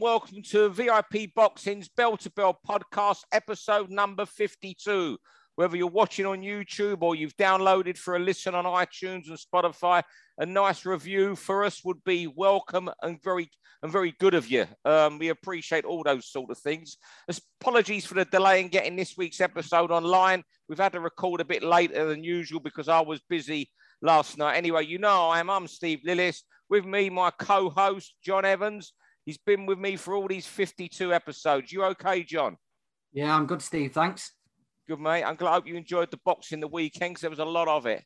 [0.00, 5.18] welcome to VIP Boxing's Bell to Bell podcast, episode number 52.
[5.56, 10.02] Whether you're watching on YouTube or you've downloaded for a listen on iTunes and Spotify,
[10.38, 13.50] a nice review for us would be welcome and very
[13.82, 14.66] and very good of you.
[14.84, 16.96] Um, we appreciate all those sort of things.
[17.60, 20.44] Apologies for the delay in getting this week's episode online.
[20.68, 23.70] We've had to record a bit later than usual because I was busy
[24.00, 24.56] last night.
[24.56, 25.50] Anyway, you know I am.
[25.50, 26.42] I'm Steve Lillis.
[26.70, 28.92] With me, my co-host John Evans.
[29.24, 31.72] He's been with me for all these 52 episodes.
[31.72, 32.56] You okay, John?
[33.12, 33.92] Yeah, I'm good, Steve.
[33.92, 34.32] Thanks.
[34.88, 35.22] Good, mate.
[35.22, 37.68] I'm glad I hope you enjoyed the boxing the weekend because there was a lot
[37.68, 38.02] of it.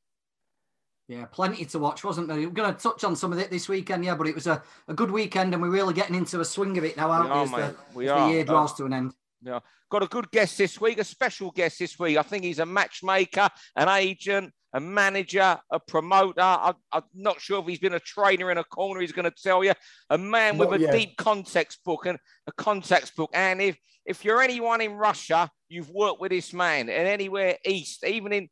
[1.08, 2.36] Yeah, plenty to watch, wasn't there?
[2.36, 4.62] We're going to touch on some of it this weekend, yeah, but it was a,
[4.88, 7.36] a good weekend and we're really getting into a swing of it now, aren't we?
[7.36, 8.28] Are, we, the, we are.
[8.28, 9.12] the year draws to an end.
[9.40, 9.60] Yeah.
[9.88, 12.16] Got a good guest this week, a special guest this week.
[12.16, 16.42] I think he's a matchmaker, an agent, a manager, a promoter.
[16.42, 19.00] I, am not sure if he's been a trainer in a corner.
[19.00, 19.72] He's going to tell you
[20.10, 20.92] a man with a yet.
[20.92, 23.30] deep context book and a context book.
[23.32, 28.04] And if if you're anyone in Russia, you've worked with this man, and anywhere east,
[28.04, 28.48] even in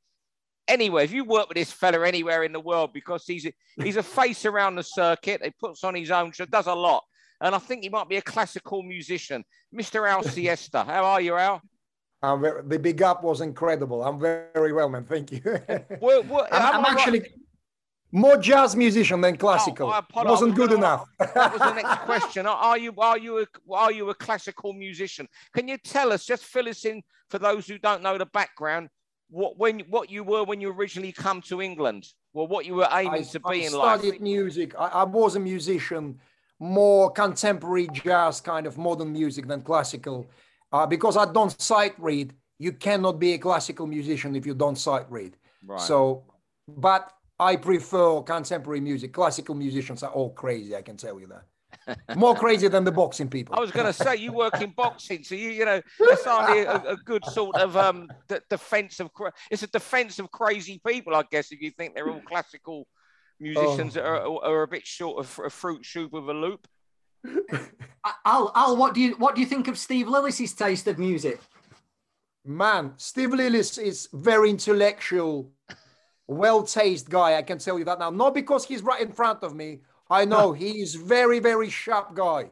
[0.67, 3.98] anywhere, if you work with this fella anywhere in the world, because he's a, he's
[3.98, 5.45] a face around the circuit.
[5.45, 7.05] He puts on his own show, does a lot.
[7.42, 9.45] And I think he might be a classical musician.
[9.75, 10.08] Mr.
[10.08, 10.84] Al Siesta.
[10.84, 11.61] How are you, Al?
[12.33, 14.03] I'm very, the big up was incredible.
[14.03, 15.05] I'm very well, man.
[15.05, 15.41] Thank you.
[16.00, 17.33] well, well, I'm, I'm actually right?
[18.12, 19.92] more jazz musician than classical.
[19.92, 21.06] Oh, wasn't good enough.
[21.19, 22.47] that was the next question.
[22.47, 25.28] Are you are you a, are you a classical musician?
[25.55, 26.25] Can you tell us?
[26.25, 28.89] Just fill us in for those who don't know the background.
[29.30, 32.06] What when what you were when you originally come to England?
[32.33, 33.98] Well, what you were aiming I, to be I in life.
[34.00, 34.75] I studied music.
[34.78, 36.20] I, I was a musician,
[36.58, 40.27] more contemporary jazz kind of modern music than classical
[40.75, 42.34] uh, because I don't sight read.
[42.58, 45.36] You cannot be a classical musician if you don't sight read.
[45.64, 45.80] Right.
[45.80, 46.25] So,
[46.67, 49.13] but I prefer contemporary music.
[49.13, 50.74] Classical musicians are all crazy.
[50.74, 51.45] I can tell you that.
[52.17, 53.55] More crazy than the boxing people.
[53.57, 56.63] I was going to say you work in boxing, so you you know it's only
[56.63, 59.11] a, a good sort of um d- defense of
[59.51, 61.52] it's a defense of crazy people, I guess.
[61.52, 62.89] If you think they're all classical
[63.39, 64.01] musicians oh.
[64.01, 66.67] that are, are a bit short of a fruit shoot with a loop.
[68.24, 71.40] Al, Al, what do you what do you think of Steve Lillis's taste of music?
[72.45, 75.51] Man, Steve Lillis is very intellectual,
[76.27, 77.36] well-tasted guy.
[77.36, 78.11] I can tell you that now.
[78.11, 79.80] Not because he's right in front of me.
[80.11, 82.51] I know he's very, very sharp guy,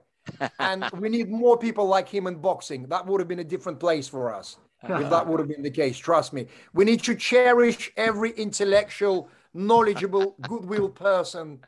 [0.58, 2.86] and we need more people like him in boxing.
[2.88, 5.70] That would have been a different place for us if that would have been the
[5.70, 5.98] case.
[5.98, 6.46] Trust me.
[6.72, 11.60] We need to cherish every intellectual, knowledgeable, goodwill person,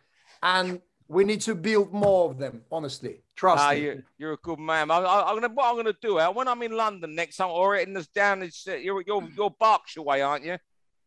[0.42, 0.80] and
[1.14, 2.62] we need to build more of them.
[2.70, 3.80] Honestly, trust ah, me.
[3.80, 4.90] You're, you're, a good man.
[4.90, 6.18] I, am gonna what I'm gonna do.
[6.18, 9.26] Al, when I'm in London next time, or in this down, it's uh, you're you're
[9.36, 10.58] you're Berkshire way, aren't you?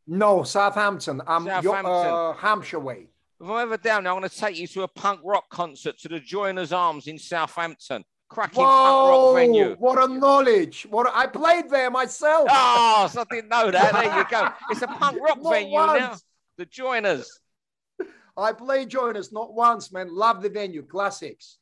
[0.08, 1.22] No, Southampton.
[1.28, 1.92] I'm Southampton.
[1.92, 3.08] Uh, Hampshire way.
[3.42, 6.00] If I'm ever down there, I'm going to take you to a punk rock concert
[6.00, 8.04] to the Joiners Arms in Southampton.
[8.30, 9.76] Cracking Whoa, punk rock venue.
[9.78, 10.88] What a knowledge.
[10.90, 12.48] What a, I played there myself.
[12.50, 13.94] Oh, so I didn't know that.
[13.94, 14.50] There you go.
[14.72, 16.00] It's a punk rock venue once.
[16.00, 16.16] now.
[16.58, 17.40] The Joiners.
[18.38, 20.14] I played Joiners not once, man.
[20.14, 20.84] Love the venue.
[20.84, 21.58] Classics.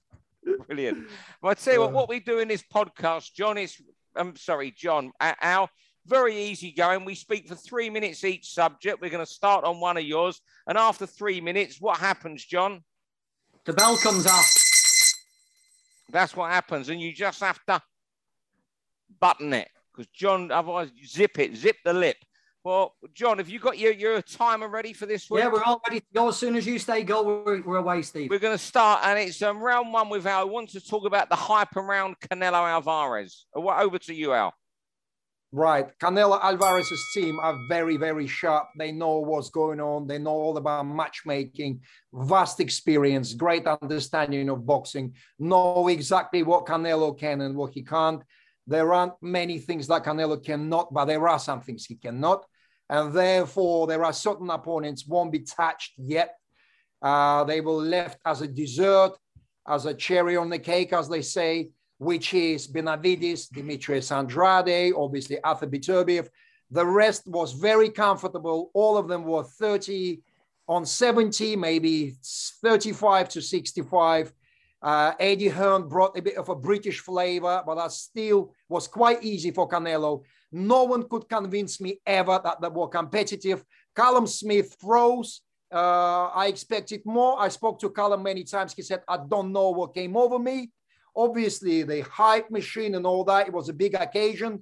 [0.68, 1.08] Brilliant.
[1.42, 3.82] Well, I tell you what, what we do in this podcast, John is,
[4.16, 5.70] I'm sorry, John, uh, Al,
[6.06, 7.06] very easy going.
[7.06, 9.02] We speak for three minutes each subject.
[9.02, 10.42] We're going to start on one of yours.
[10.68, 12.84] And after three minutes, what happens, John?
[13.66, 14.46] The bell comes up.
[16.12, 16.90] That's what happens.
[16.90, 17.82] And you just have to
[19.20, 22.18] button it because John, otherwise, zip it, zip the lip.
[22.66, 25.44] Well, John, have you got your, your timer ready for this week?
[25.44, 26.30] Yeah, we're all ready to go.
[26.30, 28.32] As soon as you say go, we're, we're away, Steve.
[28.32, 30.42] We're going to start, and it's um, round one with Al.
[30.42, 33.46] I want to talk about the hype around Canelo Alvarez.
[33.56, 34.52] Over to you, Al.
[35.52, 35.86] Right.
[36.00, 38.70] Canelo Alvarez's team are very, very sharp.
[38.80, 40.08] They know what's going on.
[40.08, 41.82] They know all about matchmaking,
[42.12, 48.24] vast experience, great understanding of boxing, know exactly what Canelo can and what he can't.
[48.66, 52.44] There aren't many things that Canelo cannot, but there are some things he cannot.
[52.90, 56.36] And therefore, there are certain opponents won't be touched yet.
[57.02, 59.12] Uh, they will left as a dessert,
[59.68, 65.42] as a cherry on the cake, as they say which is Benavidez, Demetrius Andrade, obviously
[65.44, 66.28] Arthur Beterbiev.
[66.72, 68.72] The rest was very comfortable.
[68.74, 70.22] All of them were 30
[70.68, 72.16] on 70, maybe
[72.62, 74.34] 35 to 65.
[74.86, 79.24] Uh, Eddie Hearn brought a bit of a British flavor, but that still was quite
[79.24, 80.22] easy for Canelo.
[80.52, 83.66] No one could convince me ever that they were competitive.
[83.96, 85.42] Callum Smith froze.
[85.74, 87.42] Uh, I expected more.
[87.42, 88.74] I spoke to Callum many times.
[88.74, 90.70] He said, I don't know what came over me.
[91.16, 94.62] Obviously, the hype machine and all that, it was a big occasion.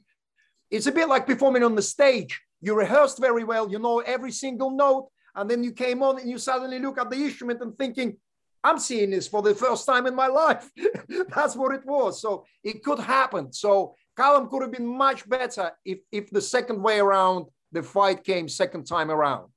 [0.71, 2.39] It's a bit like performing on the stage.
[2.61, 6.29] You rehearsed very well, you know every single note, and then you came on and
[6.29, 8.15] you suddenly look at the instrument and thinking,
[8.63, 10.69] I'm seeing this for the first time in my life.
[11.35, 12.21] That's what it was.
[12.21, 13.51] So it could happen.
[13.51, 18.23] So Callum could have been much better if, if the second way around the fight
[18.23, 19.49] came second time around.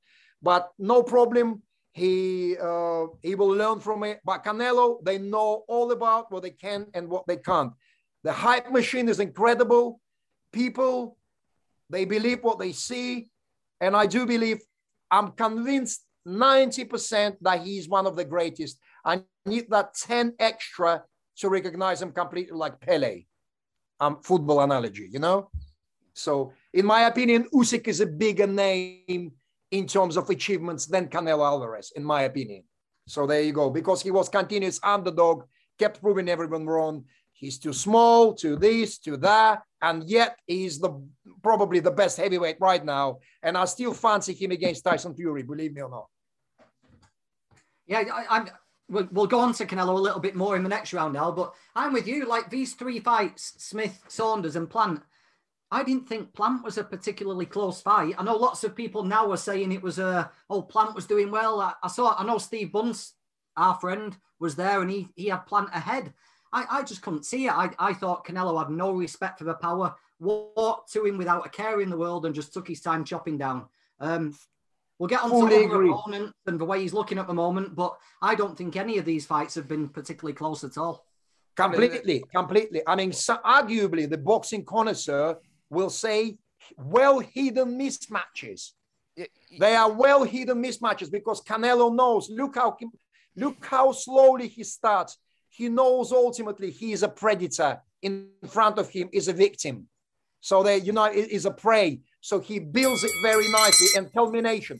[0.42, 1.62] But no problem.
[1.92, 4.20] He uh, he will learn from it.
[4.24, 7.72] But Canelo, they know all about what they can and what they can't.
[8.22, 10.00] The hype machine is incredible.
[10.52, 11.16] People,
[11.88, 13.30] they believe what they see.
[13.80, 14.60] And I do believe,
[15.10, 18.78] I'm convinced 90% that he's one of the greatest.
[19.06, 21.04] I need that 10 extra
[21.38, 23.24] to recognize him completely like Pele.
[24.00, 25.48] Um, football analogy, you know?
[26.12, 29.32] So, in my opinion, Usyk is a bigger name
[29.70, 32.64] in terms of achievements than Canelo Alvarez, in my opinion.
[33.06, 33.70] So there you go.
[33.70, 35.44] Because he was continuous underdog,
[35.78, 37.04] kept proving everyone wrong.
[37.32, 41.02] He's too small, to this, to that, and yet he's the
[41.42, 43.18] probably the best heavyweight right now.
[43.42, 46.06] And I still fancy him against Tyson Fury, believe me or not.
[47.86, 48.48] Yeah, I, am
[48.88, 51.32] We'll, we'll, go on to Canelo a little bit more in the next round, Al.
[51.32, 52.24] But I'm with you.
[52.24, 55.02] Like these three fights, Smith, Saunders, and Plant.
[55.70, 58.14] I didn't think Plant was a particularly close fight.
[58.16, 61.30] I know lots of people now are saying it was a oh Plant was doing
[61.30, 61.60] well.
[61.60, 63.14] I, I saw I know Steve Bunce,
[63.56, 66.12] our friend, was there and he he had Plant ahead.
[66.52, 67.52] I, I just couldn't see it.
[67.52, 71.50] I, I thought Canelo had no respect for the power, walked to him without a
[71.50, 73.66] care in the world, and just took his time chopping down.
[73.98, 74.34] Um,
[74.98, 77.96] we'll get on to the opponent and the way he's looking at the moment, but
[78.22, 81.04] I don't think any of these fights have been particularly close at all.
[81.56, 82.82] Completely, completely.
[82.86, 85.38] I mean, so arguably, the boxing connoisseur
[85.70, 86.38] will say
[86.76, 88.72] well hidden mismatches.
[89.58, 92.28] They are well hidden mismatches because Canelo knows.
[92.28, 92.76] Look how
[93.36, 95.16] look how slowly he starts
[95.56, 97.80] he knows ultimately he is a predator.
[98.02, 99.88] In front of him is a victim.
[100.40, 102.00] So they, you know, is a prey.
[102.20, 104.78] So he builds it very nicely and culmination.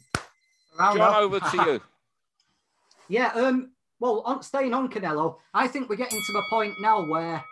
[0.79, 1.83] John, over to you.
[3.09, 3.33] yeah.
[3.35, 3.73] Um.
[3.99, 7.43] Well, on, staying on Canelo, I think we're getting to the point now where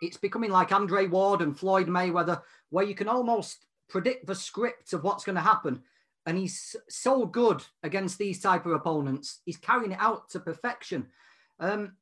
[0.00, 4.92] it's becoming like Andre Ward and Floyd Mayweather, where you can almost predict the script
[4.92, 5.82] of what's going to happen.
[6.24, 9.40] And he's so good against these type of opponents.
[9.44, 11.08] He's carrying it out to perfection.
[11.58, 11.96] Um,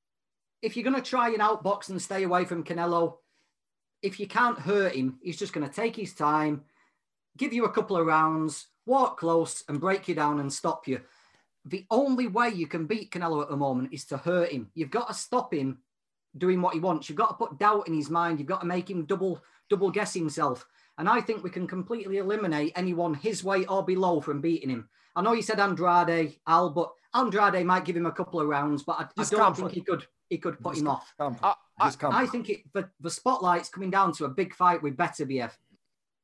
[0.62, 3.16] if you're going to try and outbox and stay away from Canelo,
[4.02, 6.64] if you can't hurt him, he's just going to take his time,
[7.36, 11.00] give you a couple of rounds, walk close, and break you down and stop you.
[11.64, 14.70] The only way you can beat Canelo at the moment is to hurt him.
[14.74, 15.78] You've got to stop him
[16.36, 17.08] doing what he wants.
[17.08, 18.38] You've got to put doubt in his mind.
[18.38, 20.66] You've got to make him double double guess himself.
[20.98, 24.88] And I think we can completely eliminate anyone his way or below from beating him.
[25.16, 28.82] I know you said Andrade, Al, but Andrade might give him a couple of rounds,
[28.82, 31.12] but I, I don't think he could he could put him off.
[31.18, 34.96] I, I, I, think it, the, the spotlight's coming down to a big fight with
[34.96, 35.50] Beterbiev.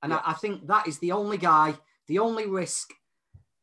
[0.07, 0.21] And yeah.
[0.25, 1.75] I, I, think that is the only guy,
[2.07, 2.93] the only risk,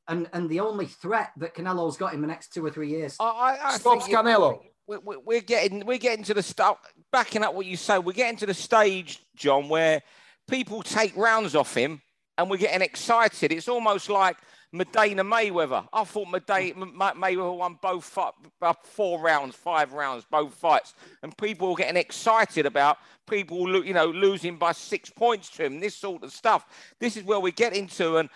[0.10, 3.16] and, and the only threat that Canelo's got in the next two or three years.
[3.18, 4.60] I, I Stops Canelo.
[4.86, 6.80] We're, we're getting we're getting to the start.
[7.14, 10.02] Backing up what you say, we're getting to the stage, John, where
[10.50, 12.02] people take rounds off him,
[12.38, 13.54] and we're getting excited.
[13.54, 14.36] It's almost like
[14.74, 15.88] Maidana Mayweather.
[15.94, 21.38] I thought Maidana, Mayweather won both fight, uh, four rounds, five rounds, both fights, and
[21.38, 22.98] people were getting excited about
[23.30, 25.80] people, you know, losing by six points to him.
[25.80, 26.66] This sort of stuff.
[27.00, 28.30] This is where we get into, and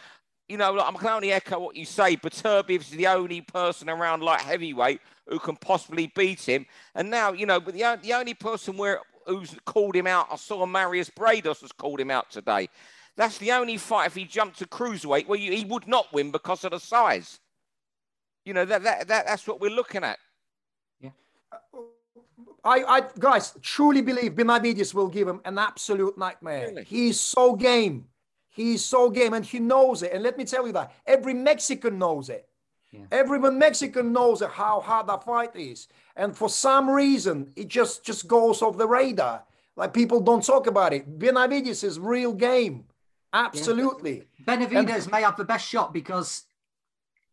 [0.48, 2.16] you know, I can only echo what you say.
[2.16, 7.34] Beterbiev is the only person around like heavyweight who can possibly beat him, and now
[7.34, 11.12] you know, but the, the only person where who's called him out, I saw Mairis
[11.12, 12.70] Briedis has called him out today.
[13.18, 16.32] That's the only fight if he jumped to cruiserweight where you, he would not win
[16.32, 17.40] because of the size.
[18.46, 20.20] You know, that, that, that that's what we're looking at.
[21.02, 21.10] Yeah.
[21.52, 21.80] Uh,
[22.64, 26.68] I, I guys truly believe Benavidez will give him an absolute nightmare.
[26.68, 26.84] Really?
[26.84, 28.06] He's so game.
[28.50, 30.14] He's so game and he knows it.
[30.14, 32.48] And let me tell you that every Mexican knows it.
[32.92, 33.02] Yeah.
[33.12, 35.88] Every Mexican knows how hard that fight is.
[36.16, 39.44] And for some reason, it just, just goes off the radar.
[39.76, 41.20] Like people don't talk about it.
[41.20, 42.86] Benavidez is real game.
[43.38, 44.24] Absolutely.
[44.40, 44.56] Yeah.
[44.56, 46.44] Benavidez and, may have the best shot because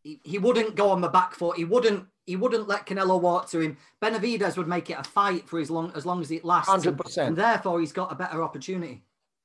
[0.02, 1.56] he, he wouldn't go on the back foot.
[1.56, 3.76] He wouldn't he wouldn't let Canelo walk to him.
[4.02, 6.70] Benavidez would make it a fight for as long as long as it lasts.
[6.70, 7.28] Hundred percent.
[7.28, 9.02] And therefore, he's got a better opportunity.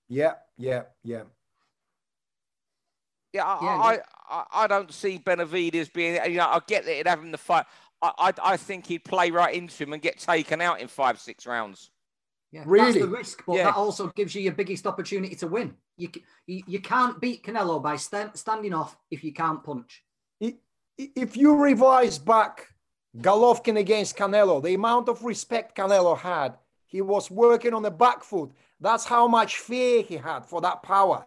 [0.10, 1.24] Yeah, yeah, yeah.
[3.32, 4.00] Yeah, I, yeah, I,
[4.30, 6.20] I, I, don't see Benavidez being.
[6.25, 7.66] You know, I get that he'd have him the fight.
[8.01, 11.20] I, I, I think he'd play right into him and get taken out in five,
[11.20, 11.92] six rounds.
[12.51, 12.94] Yeah, really?
[12.94, 13.63] that's the risk, but yeah.
[13.65, 15.75] that also gives you your biggest opportunity to win.
[15.98, 16.10] You
[16.48, 20.03] you, you can't beat Canelo by stand, standing off if you can't punch.
[20.98, 22.68] If you revise back
[23.18, 28.22] Golovkin against Canelo, the amount of respect Canelo had, he was working on the back
[28.22, 28.51] foot.
[28.82, 31.25] That's how much fear he had for that power.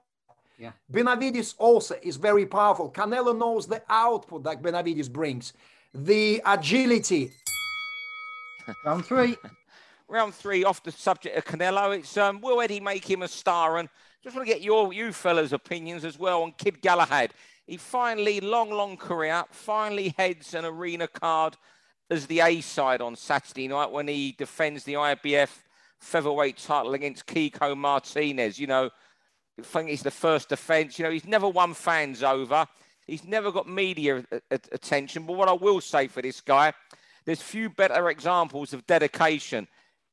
[0.59, 0.73] Yeah.
[0.93, 2.91] Benavidez also is very powerful.
[2.91, 5.55] Canelo knows the output that Benavidez brings,
[5.95, 7.31] the agility,
[8.85, 9.37] Round three.
[10.13, 13.79] Round three, off the subject of Canelo, it's um, will Eddie make him a star?
[13.79, 13.89] And
[14.23, 17.33] just want to get your you fellas' opinions as well on Kid Galahad.
[17.67, 21.57] He finally, long, long career, finally heads an arena card
[22.11, 25.49] as the A side on Saturday night when he defends the IBF
[25.99, 28.59] featherweight title against Kiko Martinez.
[28.59, 28.91] You know,
[29.59, 30.99] I think it's the first defense.
[30.99, 32.67] You know, he's never won fans over.
[33.07, 35.25] He's never got media attention.
[35.25, 36.75] But what I will say for this guy,
[37.25, 39.69] there's few better examples of dedication.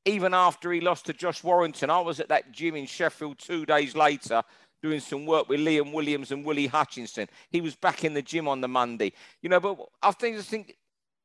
[0.10, 3.64] Even after he lost to Josh Warrington, I was at that gym in Sheffield two
[3.64, 4.42] days later
[4.82, 7.28] doing some work with Liam Williams and Willie Hutchinson.
[7.52, 9.14] He was back in the gym on the Monday,
[9.44, 9.60] you know.
[9.60, 10.78] But I think I think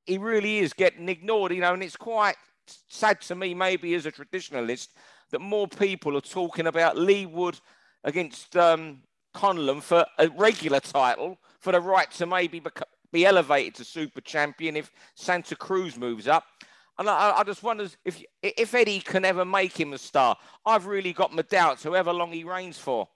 [0.04, 2.36] he really is getting ignored, you know, and it's quite
[2.66, 4.88] sad to me, maybe as a traditionalist,
[5.30, 7.58] that more people are talking about Leigh Wood
[8.04, 8.98] against um,
[9.34, 12.62] Conlan for a regular title, for the right to maybe
[13.12, 16.44] be elevated to super champion if Santa Cruz moves up.
[16.98, 20.36] And I, I, just wonder if if Eddie can ever make him a star.
[20.64, 23.08] I've really got my doubts, however long he reigns for.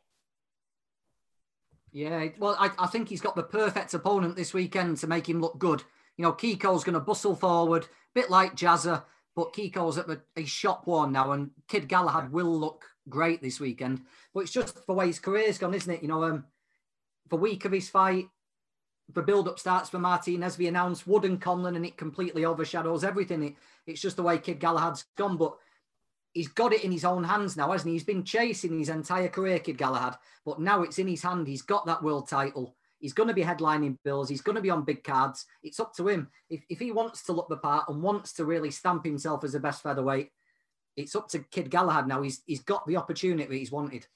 [1.93, 5.41] Yeah, well, I, I think he's got the perfect opponent this weekend to make him
[5.41, 5.83] look good.
[6.17, 9.05] You know, Kiko's going to bustle forward, a bit like Jazza,
[9.35, 13.61] but Kiko's at the he's shop one now, and Kid Galahad will look great this
[13.61, 14.03] weekend.
[14.35, 16.03] But it's just the way his career's gone, isn't it?
[16.03, 16.45] You know, um,
[17.31, 18.27] the week of his fight,
[19.15, 20.59] the build-up starts for Martinez.
[20.59, 23.43] We announced Wood and Conlan, and it completely overshadows everything.
[23.43, 23.55] It,
[23.87, 25.57] it's just the way Kid Galahad's gone, but
[26.35, 27.95] he's got it in his own hands now, hasn't he?
[27.95, 31.47] He's been chasing his entire career, Kid Galahad, but now it's in his hand.
[31.47, 32.77] He's got that world title.
[33.01, 34.29] He's going to be headlining bills.
[34.29, 35.47] He's going to be on big cards.
[35.63, 36.29] It's up to him.
[36.51, 39.53] If, if he wants to look the part and wants to really stamp himself as
[39.53, 40.31] the best featherweight,
[40.97, 42.23] it's up to Kid Galahad now.
[42.23, 44.07] He's, he's got the opportunity he's wanted.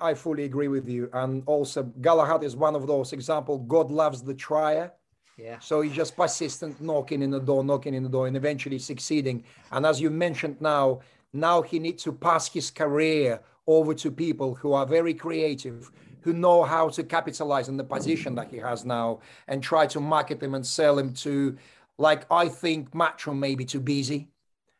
[0.00, 1.08] I fully agree with you.
[1.12, 3.58] And also, Galahad is one of those example.
[3.58, 4.92] God loves the trier.
[5.38, 5.58] Yeah.
[5.60, 9.44] So he's just persistent, knocking in the door, knocking in the door, and eventually succeeding.
[9.70, 11.00] And as you mentioned now,
[11.32, 15.90] now he needs to pass his career over to people who are very creative,
[16.22, 20.00] who know how to capitalize on the position that he has now and try to
[20.00, 21.56] market him and sell him to,
[21.98, 24.28] like, I think Matchroom maybe too busy.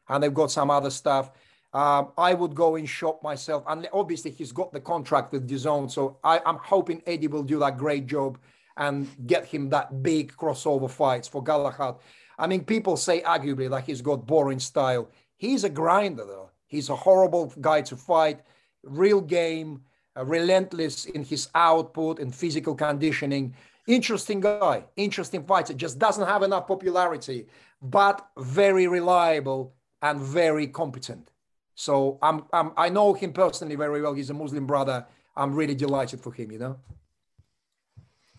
[0.09, 1.33] And they've got some other stuff.
[1.77, 3.63] Um, I would go and shop myself.
[3.69, 5.91] And obviously, he's got the contract with DAZN.
[5.91, 8.39] So I, I'm hoping Eddie will do that great job
[8.79, 11.97] and get him that big crossover fights for Galahad.
[12.39, 15.11] I mean, people say arguably like he's got boring style.
[15.37, 16.51] He's a grinder, though.
[16.67, 18.41] He's a horrible guy to fight,
[18.83, 19.83] real game,
[20.17, 23.55] uh, relentless in his output and physical conditioning.
[23.87, 27.49] Interesting guy, interesting fighter, just doesn't have enough popularity,
[27.83, 31.33] but very reliable and very competent.
[31.77, 34.15] So I'm, I'm, I know him personally very well.
[34.15, 35.07] He's a Muslim brother.
[35.37, 36.77] I'm really delighted for him, you know.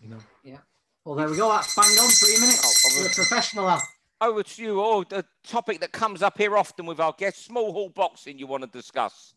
[0.02, 0.18] You know.
[0.44, 0.58] Yeah.
[1.04, 1.48] Well, there we go.
[1.48, 2.84] That's bang on three minutes.
[2.86, 3.78] Oh, You're a professional.
[4.20, 4.80] Over to you.
[4.82, 8.38] Oh, the topic that comes up here often with our guests: small hall boxing.
[8.38, 9.34] You want to discuss?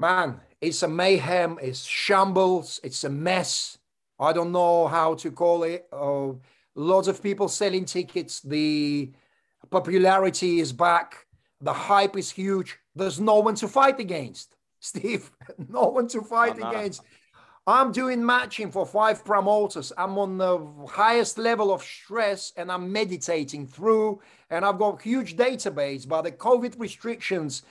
[0.00, 3.78] man, it's a mayhem, it's shambles, it's a mess.
[4.18, 5.86] I don't know how to call it.
[5.92, 6.32] Uh,
[6.74, 8.40] lots of people selling tickets.
[8.40, 9.12] The
[9.70, 11.26] popularity is back.
[11.60, 12.78] The hype is huge.
[12.94, 15.30] There's no one to fight against, Steve.
[15.68, 16.70] no one to fight oh, no.
[16.70, 17.02] against.
[17.66, 19.92] I'm doing matching for five promoters.
[19.96, 24.20] I'm on the highest level of stress and I'm meditating through.
[24.48, 27.62] And I've got huge database, but the COVID restrictions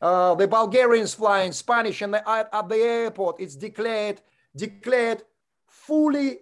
[0.00, 3.40] uh, the Bulgarians flying Spanish and at, at the airport.
[3.40, 4.20] It's declared
[4.56, 5.22] declared
[5.66, 6.38] fully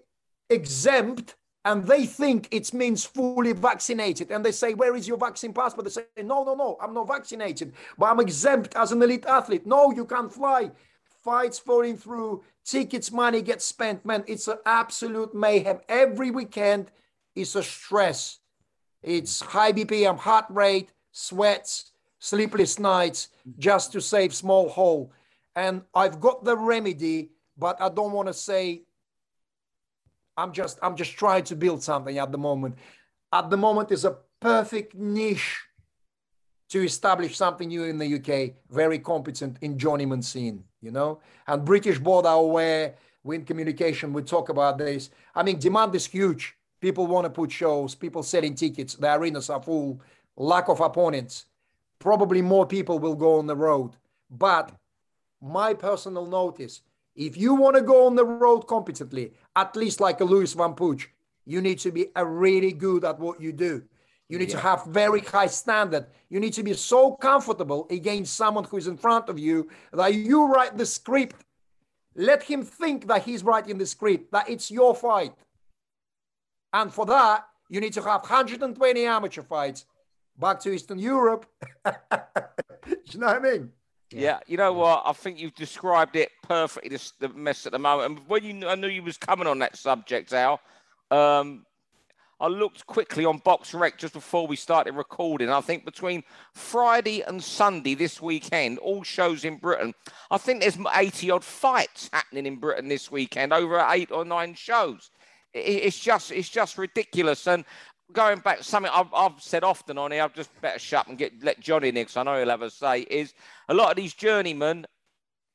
[0.49, 1.37] exempt
[1.67, 4.31] and they think it means fully vaccinated.
[4.31, 5.85] And they say, Where is your vaccine passport?
[5.85, 9.67] They say, No, no, no, I'm not vaccinated, but I'm exempt as an elite athlete.
[9.67, 10.71] No, you can't fly.
[11.25, 14.07] Fights falling through, tickets, money gets spent.
[14.07, 15.81] Man, it's an absolute mayhem.
[15.89, 16.93] Every weekend
[17.35, 18.39] is a stress.
[19.03, 25.11] It's high BPM, heart rate, sweats, sleepless nights just to save small hall.
[25.57, 28.83] And I've got the remedy, but I don't want to say
[30.37, 32.77] I'm just I'm just trying to build something at the moment.
[33.33, 35.61] At the moment is a perfect niche
[36.69, 41.21] to establish something new in the UK, very competent in journeyman scene, you know.
[41.47, 45.11] And British board are aware, Win Communication, we talk about this.
[45.35, 46.57] I mean, demand is huge.
[46.81, 50.01] People want to put shows, people selling tickets, the arenas are full,
[50.37, 51.47] lack of opponents
[51.99, 53.97] probably more people will go on the road.
[54.31, 54.73] But
[55.41, 56.83] my personal notice
[57.15, 60.75] if you want to go on the road competently, at least like a Louis Van
[60.75, 61.09] Pooch,
[61.45, 63.83] you need to be a really good at what you do.
[64.29, 64.57] You need yeah.
[64.57, 66.07] to have very high standard.
[66.29, 70.15] You need to be so comfortable against someone who is in front of you that
[70.15, 71.45] you write the script.
[72.15, 75.33] Let him think that he's writing the script, that it's your fight.
[76.73, 79.87] And for that, You need to have 120 amateur fights
[80.39, 81.47] back to Eastern Europe.
[81.87, 83.73] you know what I mean?
[84.11, 84.21] Yeah.
[84.21, 84.39] yeah.
[84.47, 85.03] you know what?
[85.07, 86.91] I think you've described it perfectly.
[86.91, 88.19] This, the mess at the moment.
[88.19, 90.61] And when you, I knew you was coming on that subject, Al.
[91.11, 91.67] Um,
[92.39, 95.49] I looked quickly on BoxRec just before we started recording.
[95.49, 96.23] I think between
[96.53, 99.95] Friday and Sunday this weekend, all shows in Britain,
[100.31, 104.55] I think there's 80 odd fights happening in Britain this weekend, over eight or nine
[104.55, 105.11] shows.
[105.55, 107.47] It's just, it's just ridiculous.
[107.47, 107.65] And
[108.13, 111.19] going back, something I've, I've said often on here, I've just better shut up and
[111.19, 113.01] get let Johnny in because I know he'll have a say.
[113.03, 113.35] Is
[113.69, 114.87] a lot of these journeymen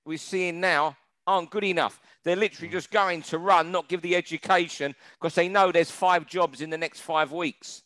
[0.06, 2.02] we're seeing now aren't good enough.
[2.24, 2.74] They're literally mm.
[2.74, 6.70] just going to run, not give the education because they know there's five jobs in
[6.70, 7.84] the next five weeks.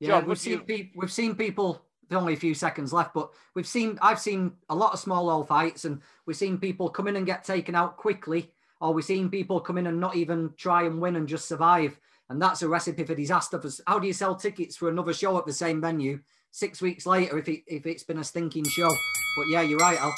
[0.00, 0.88] Yeah, John, we've seen you...
[0.96, 1.82] we've seen people.
[2.08, 5.28] There's only a few seconds left, but we've seen I've seen a lot of small
[5.28, 9.04] hall fights, and we've seen people come in and get taken out quickly, or we've
[9.04, 11.98] seen people come in and not even try and win and just survive.
[12.28, 13.60] And that's a recipe for disaster.
[13.60, 17.06] For how do you sell tickets for another show at the same venue six weeks
[17.06, 18.88] later if it, if it's been a stinking show?
[19.36, 20.14] But yeah, you're right, Al.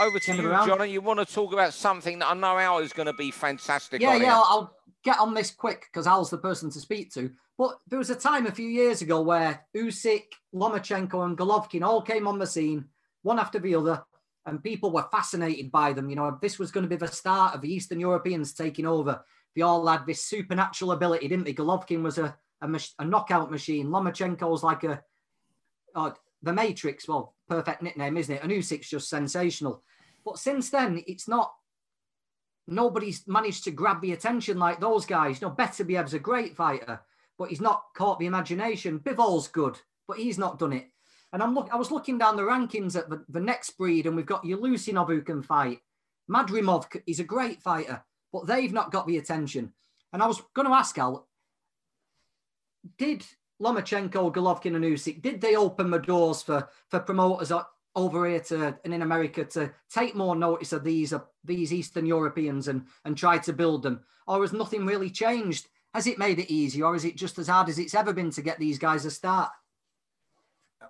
[0.00, 0.90] Over to you, Johnny.
[0.90, 4.00] You want to talk about something that I know Al is going to be fantastic.
[4.00, 4.36] Yeah, yeah.
[4.36, 7.30] I'll get on this quick because Al's the person to speak to.
[7.56, 12.02] But there was a time a few years ago where Usyk, Lomachenko, and Golovkin all
[12.02, 12.84] came on the scene,
[13.22, 14.04] one after the other,
[14.46, 16.08] and people were fascinated by them.
[16.08, 19.24] You know, this was going to be the start of the Eastern Europeans taking over.
[19.54, 21.54] They all had this supernatural ability, didn't they?
[21.54, 23.88] Golovkin was a, a, a knockout machine.
[23.88, 25.02] Lomachenko was like a,
[26.42, 27.08] the Matrix.
[27.08, 28.42] Well, perfect nickname, isn't it?
[28.42, 29.82] And Usyk's just sensational.
[30.24, 31.52] But since then, it's not.
[32.66, 35.40] Nobody's managed to grab the attention like those guys.
[35.40, 37.00] You know, Beterbiev's a great fighter,
[37.38, 38.98] but he's not caught the imagination.
[39.00, 40.86] Bivol's good, but he's not done it.
[41.32, 41.68] And I'm look.
[41.72, 45.08] I was looking down the rankings at the, the next breed, and we've got Yeleussinov
[45.08, 45.80] who can fight.
[46.30, 49.72] Madrimov is a great fighter, but they've not got the attention.
[50.12, 51.26] And I was going to ask Al,
[52.96, 53.24] did
[53.60, 57.52] Lomachenko, Golovkin, and Usyk, did they open the doors for for promoters
[57.96, 61.12] over here to and in America to take more notice of these
[61.44, 65.68] these Eastern Europeans and and try to build them, or has nothing really changed?
[65.94, 68.30] Has it made it easy, or is it just as hard as it's ever been
[68.30, 69.50] to get these guys a start?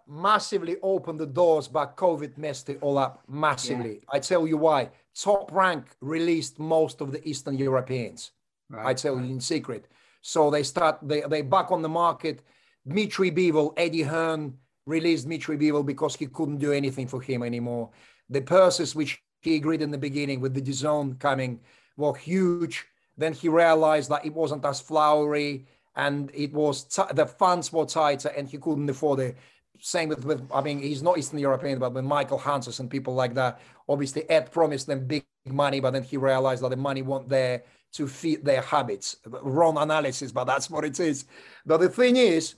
[0.07, 4.01] Massively opened the doors, but COVID messed it all up massively.
[4.03, 4.11] Yeah.
[4.11, 4.90] I tell you why.
[5.22, 8.33] Top rank released most of the Eastern Europeans.
[8.70, 8.87] Right.
[8.87, 9.24] I tell right.
[9.24, 9.88] you in secret.
[10.20, 12.42] So they start they they back on the market.
[12.87, 14.54] Dmitry Bivol, Eddie Hearn,
[14.87, 17.90] released Mitri Bivol because he couldn't do anything for him anymore.
[18.31, 21.61] The purses which he agreed in the beginning with the DAZN coming
[21.96, 22.87] were huge.
[23.16, 27.85] Then he realized that it wasn't as flowery and it was t- the funds were
[27.85, 29.37] tighter and he couldn't afford it.
[29.81, 33.14] Same with, with I mean, he's not Eastern European, but with Michael Hunsus and people
[33.14, 33.61] like that.
[33.88, 37.62] Obviously, Ed promised them big money, but then he realized that the money wasn't there
[37.93, 39.17] to feed their habits.
[39.27, 41.25] Wrong analysis, but that's what it is.
[41.64, 42.55] But the thing is,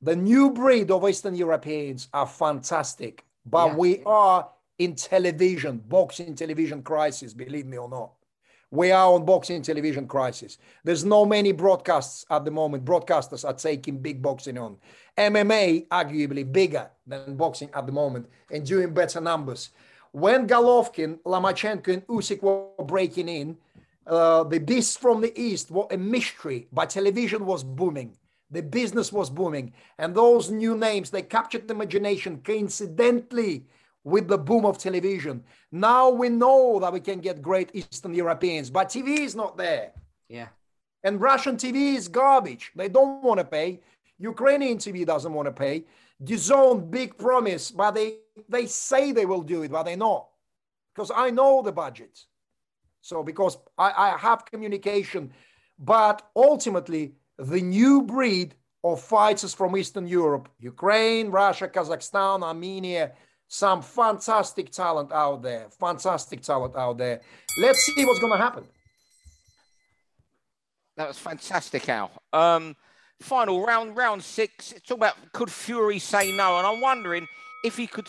[0.00, 3.74] the new breed of Eastern Europeans are fantastic, but yeah.
[3.74, 8.12] we are in television, boxing television crisis, believe me or not.
[8.70, 10.58] We are on boxing television crisis.
[10.84, 12.84] There's no many broadcasts at the moment.
[12.84, 14.76] Broadcasters are taking big boxing on.
[15.16, 19.70] MMA, arguably bigger than boxing at the moment and doing better numbers.
[20.12, 23.56] When Golovkin, Lomachenko, and Usyk were breaking in,
[24.06, 28.16] uh, the beasts from the East were a mystery, but television was booming.
[28.50, 29.72] The business was booming.
[29.98, 33.66] And those new names, they captured the imagination coincidentally
[34.08, 35.44] with the boom of television.
[35.70, 39.92] Now we know that we can get great Eastern Europeans, but TV is not there.
[40.28, 40.48] Yeah.
[41.04, 42.72] And Russian TV is garbage.
[42.74, 43.80] They don't want to pay.
[44.18, 45.84] Ukrainian TV doesn't want to pay.
[46.24, 48.16] DAZN, big promise, but they,
[48.48, 50.26] they say they will do it, but they not.
[50.94, 52.18] Because I know the budget.
[53.00, 55.32] So because I, I have communication,
[55.78, 63.12] but ultimately the new breed of fighters from Eastern Europe, Ukraine, Russia, Kazakhstan, Armenia,
[63.48, 67.20] some fantastic talent out there, fantastic talent out there.
[67.58, 68.64] Let's see what's going to happen.
[70.96, 72.10] That was fantastic, Al.
[72.32, 72.76] Um,
[73.20, 74.72] final round, round six.
[74.72, 77.26] It's all about could Fury say no, and I'm wondering
[77.64, 78.08] if he could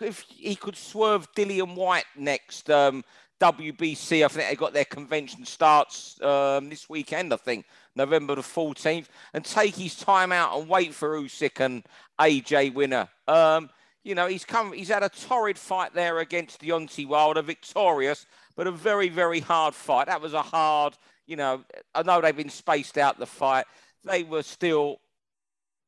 [0.00, 2.70] if he could swerve Dillian Whyte next.
[2.70, 3.04] Um,
[3.40, 7.66] WBC, I think they got their convention starts um, this weekend, I think.
[7.94, 11.84] November the 14th, and take his time out and wait for Usyk and
[12.20, 13.08] AJ winner.
[13.26, 13.70] Um,
[14.08, 18.24] you know, he's come, he's had a torrid fight there against Deontay Wilder, victorious,
[18.56, 20.06] but a very, very hard fight.
[20.06, 21.62] That was a hard, you know,
[21.94, 23.66] I know they've been spaced out the fight.
[24.04, 25.00] They were still,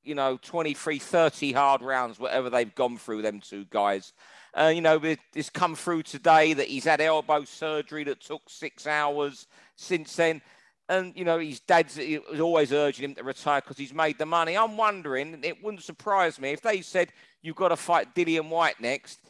[0.05, 4.13] you know, 23, 30 hard rounds, whatever they've gone through, them two guys.
[4.53, 5.01] Uh, you know,
[5.35, 10.43] it's come through today that he's had elbow surgery that took six hours since then
[10.91, 11.97] and you know his dad's
[12.31, 14.57] was always urging him to retire because he's made the money.
[14.57, 18.81] I'm wondering, it wouldn't surprise me if they said you've got to fight Dillian Whyte
[18.81, 19.21] next.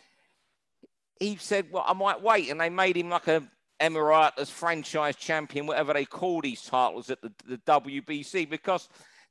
[1.20, 3.46] He said, "Well, I might wait," and they made him like a
[3.78, 8.88] Emirates franchise champion, whatever they call these titles at the, the WBC, because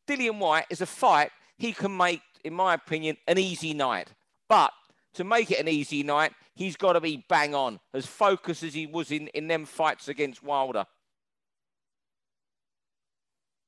[0.08, 4.14] Dillian Whyte is a fight he can make, in my opinion, an easy night.
[4.48, 4.72] But
[5.16, 8.74] to make it an easy night, he's got to be bang on, as focused as
[8.74, 10.86] he was in, in them fights against Wilder.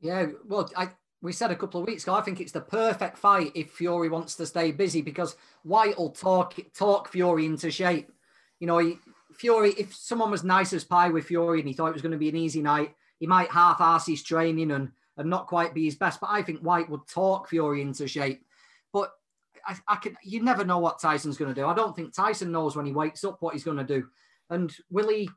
[0.01, 0.89] Yeah, well, I,
[1.21, 4.09] we said a couple of weeks ago, I think it's the perfect fight if Fury
[4.09, 8.11] wants to stay busy because Whyte will talk talk Fury into shape.
[8.59, 8.97] You know, he,
[9.33, 12.11] Fury, if someone was nice as pie with Fury and he thought it was going
[12.11, 15.75] to be an easy night, he might half ass his training and, and not quite
[15.75, 16.19] be his best.
[16.19, 18.43] But I think Whyte would talk Fury into shape.
[18.91, 19.11] But
[19.65, 21.67] I, I can, you never know what Tyson's going to do.
[21.67, 24.07] I don't think Tyson knows when he wakes up what he's going to do.
[24.49, 25.29] And will he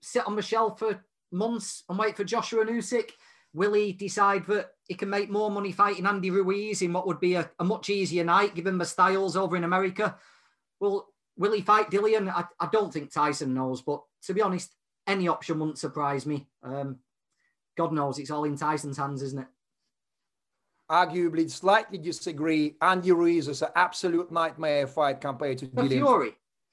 [0.00, 3.10] sit on the shelf for months and wait for Joshua Usyk?
[3.54, 7.20] Will he decide that he can make more money fighting Andy Ruiz in what would
[7.20, 10.16] be a, a much easier night, given the styles over in America?
[10.80, 12.28] Well, will he fight Dillian?
[12.28, 14.74] I, I, don't think Tyson knows, but to be honest,
[15.06, 16.46] any option wouldn't surprise me.
[16.62, 16.98] Um,
[17.76, 19.46] God knows it's all in Tyson's hands, isn't it?
[20.90, 22.76] Arguably, slightly disagree.
[22.80, 26.06] Andy Ruiz is an absolute nightmare fight compared to for Dillian.
[26.06, 26.30] Fury.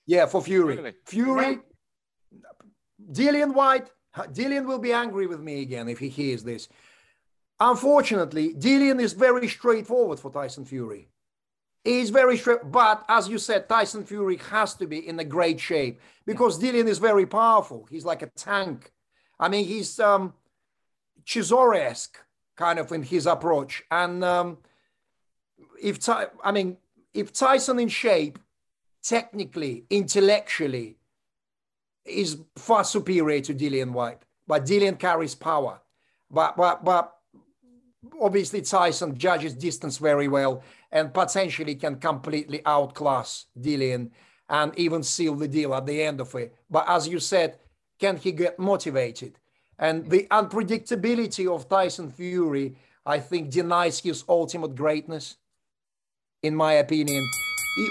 [0.07, 0.77] Yeah, for Fury.
[0.77, 0.93] Really?
[1.05, 1.59] Fury,
[3.11, 6.69] Dillian Whyte, Dillian will be angry with me again if he hears this.
[7.59, 11.07] Unfortunately, Dillian is very straightforward for Tyson Fury.
[11.83, 15.59] He's very straight, but as you said, Tyson Fury has to be in a great
[15.59, 16.71] shape because yeah.
[16.71, 17.87] Dillian is very powerful.
[17.89, 18.91] He's like a tank.
[19.39, 20.33] I mean, he's um,
[21.25, 22.17] Chisora-esque
[22.55, 23.83] kind of in his approach.
[23.91, 24.57] And um,
[25.81, 26.77] if Ty- I mean,
[27.13, 28.39] if Tyson in shape,
[29.03, 30.97] technically, intellectually,
[32.05, 35.81] is far superior to Dillian Whyte, But Dillian carries power.
[36.29, 37.11] But but but
[38.21, 44.11] obviously Tyson judges distance very well and potentially can completely outclass Dillian
[44.47, 46.55] and even seal the deal at the end of it.
[46.69, 47.57] But as you said,
[47.99, 49.39] can he get motivated?
[49.79, 55.37] And the unpredictability of Tyson Fury, I think, denies his ultimate greatness,
[56.43, 57.25] in my opinion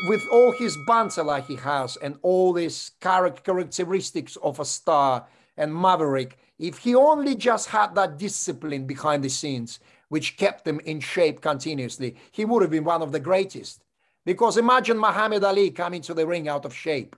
[0.09, 6.39] with all his like he has and all these characteristics of a star and maverick,
[6.59, 11.41] if he only just had that discipline behind the scenes, which kept him in shape
[11.41, 13.83] continuously, he would have been one of the greatest.
[14.25, 17.17] Because imagine Muhammad Ali coming to the ring out of shape.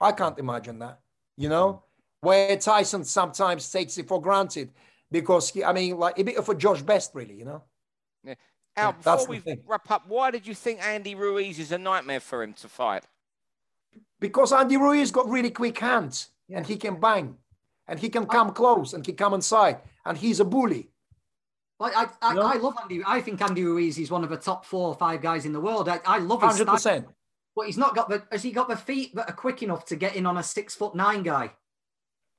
[0.00, 1.00] I can't imagine that,
[1.36, 1.82] you know,
[2.20, 4.70] where Tyson sometimes takes it for granted
[5.10, 7.62] because he, I mean, like a bit of a George Best, really, you know.
[8.24, 8.34] Yeah.
[8.76, 12.42] Al, before we wrap up, why did you think Andy Ruiz is a nightmare for
[12.42, 13.04] him to fight?
[14.18, 16.58] Because Andy Ruiz got really quick hands yeah.
[16.58, 17.36] and he can bang
[17.86, 20.88] and he can come I, close and he can come inside and he's a bully.
[21.80, 22.42] I, I, you know?
[22.42, 23.02] I love Andy.
[23.06, 25.60] I think Andy Ruiz is one of the top four or five guys in the
[25.60, 25.88] world.
[25.88, 26.78] I, I love his 100%.
[26.78, 27.14] Style,
[27.54, 29.96] but he's not got the, has he got the feet that are quick enough to
[29.96, 31.52] get in on a six foot nine guy?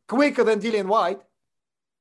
[0.07, 1.19] Quicker than Dillian Whyte.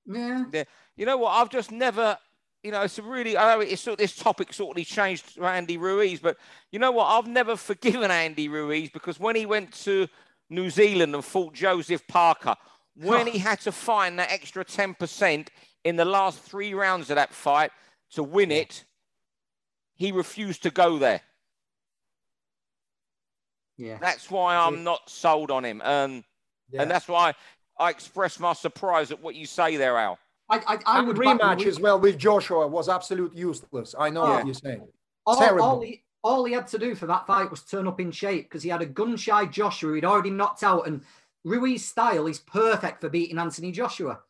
[0.07, 0.45] Yeah.
[0.53, 0.65] yeah.
[0.97, 1.31] You know what?
[1.31, 2.19] I've just never
[2.65, 5.35] you know, it's a really, I know it's sort of, this topic sort of changed
[5.35, 6.39] to Andy Ruiz, but
[6.73, 7.05] you know what?
[7.05, 10.09] I've never forgiven Andy Ruiz because when he went to
[10.49, 12.57] New Zealand and fought Joseph Parker,
[12.97, 15.49] when he had to find that extra 10%
[15.85, 17.71] in the last three rounds of that fight
[18.13, 18.85] to win it,
[19.95, 21.21] he refused to go there.
[23.77, 23.99] Yeah.
[24.01, 25.83] That's why I'm not sold on him.
[25.85, 26.25] Um,
[26.71, 26.83] yeah.
[26.83, 27.35] And that's why
[27.79, 30.19] I express my surprise at what you say there, Al.
[30.51, 33.95] I, I, I would rematch as well with Joshua was absolute useless.
[33.99, 34.37] I know yeah.
[34.37, 34.87] what you're saying.
[35.27, 35.65] All, Terrible.
[35.65, 38.45] All he, all he had to do for that fight was turn up in shape
[38.45, 41.03] because he had a gun shy Joshua he'd already knocked out, and
[41.45, 44.21] Ruiz style is perfect for beating Anthony Joshua.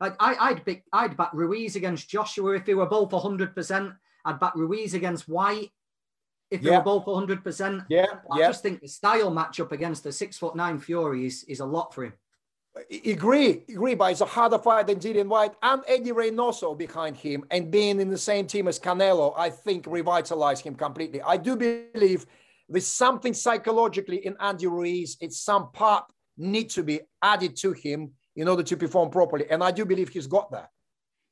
[0.00, 3.54] Like I, I'd be, I'd back Ruiz against Joshua if they were both 100.
[3.54, 3.92] percent
[4.24, 5.70] I'd back Ruiz against Whyte
[6.50, 6.78] if they yeah.
[6.78, 7.42] were both 100.
[7.44, 8.48] percent Yeah, I yeah.
[8.48, 11.94] just think the style matchup against the six foot nine Fury is, is a lot
[11.94, 12.12] for him.
[13.06, 17.44] Agree, agree, but it's a harder fight than Dillian Whyte and Eddie Reynoso behind him,
[17.52, 21.22] and being in the same team as Canelo, I think revitalized him completely.
[21.22, 22.26] I do believe
[22.68, 25.16] there's something psychologically in Andy Ruiz.
[25.20, 26.04] It's some part
[26.36, 30.08] need to be added to him in order to perform properly, and I do believe
[30.08, 30.70] he's got that.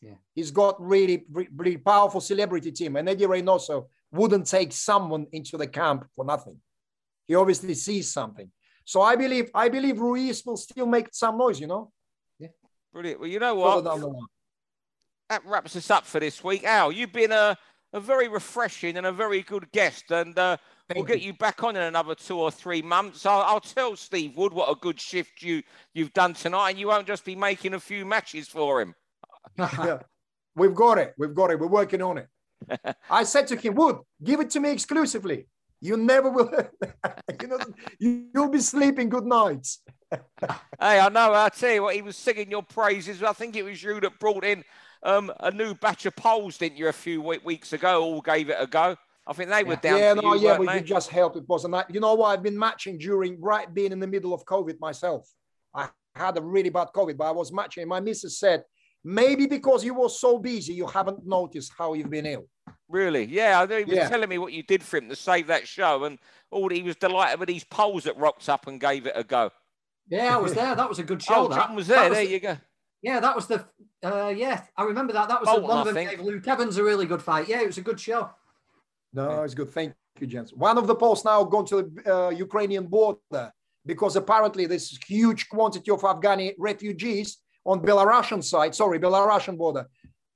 [0.01, 5.57] Yeah, he's got really, really powerful celebrity team, and Eddie Reynoso wouldn't take someone into
[5.57, 6.59] the camp for nothing.
[7.27, 8.51] He obviously sees something.
[8.85, 11.93] So I believe I believe Ruiz will still make some noise, you know.
[12.39, 12.49] Yeah.
[12.93, 13.21] Brilliant.
[13.21, 13.85] Well, you know what?
[15.31, 16.65] That wraps us up for this week.
[16.65, 17.57] Al, you've been a,
[17.93, 20.59] a very refreshing and a very good guest, and uh,
[20.95, 23.25] we'll get you back on in another two or three months.
[23.25, 25.63] I'll, I'll, tell Steve Wood what a good shift you
[25.95, 28.95] you've done tonight, and you won't just be making a few matches for him.
[29.59, 29.99] yeah.
[30.55, 31.15] We've got it.
[31.17, 31.59] We've got it.
[31.59, 32.29] We're working on it.
[33.11, 35.47] I said to him, Wood, give it to me exclusively.
[35.83, 36.49] You never will.
[37.43, 37.59] you know,
[37.99, 39.81] you, will be sleeping good nights.
[40.13, 40.21] hey,
[40.81, 41.33] I know.
[41.33, 43.21] I'll tell you what, he was singing your praises.
[43.21, 44.63] I think it was you that brought in
[45.03, 48.01] um, a new batch of poles, didn't you, a few weeks ago?
[48.01, 48.95] All gave it a go.
[49.27, 49.99] I think they were down.
[49.99, 50.83] Yeah, no, you, yeah, we they?
[50.83, 51.37] just helped.
[51.37, 51.87] It was a night.
[51.91, 52.29] You know what?
[52.29, 55.29] I've been matching during right being in the middle of COVID myself.
[55.75, 57.89] I had a really bad COVID, but I was matching.
[57.89, 58.63] My missus said,
[59.05, 62.47] maybe because you were so busy, you haven't noticed how you've been ill.
[62.89, 63.25] Really?
[63.25, 64.09] Yeah, I know he was Yeah.
[64.09, 66.19] telling me what you did for him to save that show, and
[66.51, 69.51] all he was delighted with these poles that rocked up and gave it a go.
[70.09, 70.75] Yeah, I was there.
[70.75, 71.35] That was a good show.
[71.47, 71.55] oh, that.
[71.69, 72.09] John was That there.
[72.11, 72.57] was there the- you go.
[73.03, 73.65] Yeah, that was the.
[74.05, 75.29] Uh, yeah, I remember that.
[75.29, 76.11] That was Bolton, the one of them think.
[76.11, 77.49] gave Luke Evans a really good fight.
[77.49, 78.31] Yeah, it was a good show.
[79.13, 79.71] No, it's good.
[79.71, 80.53] Thank you, gents.
[80.53, 83.53] One of the poles now gone to the uh, Ukrainian border
[83.85, 89.87] because apparently there's huge quantity of Afghani refugees on Belarusian side, sorry, Belarusian border,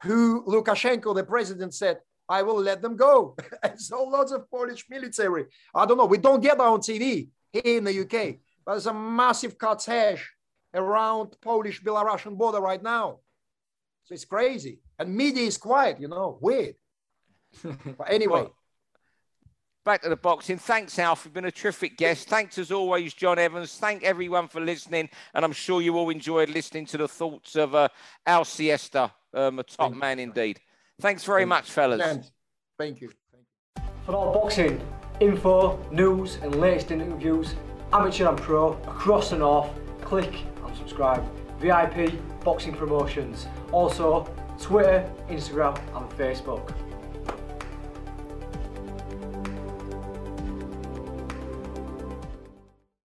[0.03, 3.37] who Lukashenko, the president, said, I will let them go.
[3.63, 5.47] and so lots of Polish military.
[5.75, 6.07] I don't know.
[6.07, 10.23] We don't get that on TV here in the UK, but there's a massive cortege
[10.75, 13.21] around Polish Belarusian border right now.
[14.05, 14.81] So it's crazy.
[14.99, 16.75] And media is quiet, you know, weird.
[17.63, 18.43] but anyway.
[18.43, 18.55] Well,
[19.87, 20.59] back to the boxing.
[20.59, 21.25] Thanks, Alf.
[21.25, 22.29] You've been a terrific guest.
[22.29, 23.79] Thanks, as always, John Evans.
[23.79, 25.09] Thank everyone for listening.
[25.33, 27.89] And I'm sure you all enjoyed listening to the thoughts of uh,
[28.27, 30.01] Al Siesta, um, a top Thank you.
[30.01, 30.61] man indeed.
[31.01, 32.01] Thanks very Thank much, fellas.
[32.01, 32.33] Gents,
[32.79, 33.13] Thank you.
[34.05, 34.81] For all boxing
[35.21, 37.55] info, news, and latest interviews,
[37.93, 39.71] amateur and pro, across the north,
[40.03, 40.35] click
[40.67, 41.25] and subscribe.
[41.61, 42.13] VIP
[42.45, 43.47] Boxing Promotions.
[43.73, 44.25] Also,
[44.61, 46.75] Twitter, Instagram, and Facebook.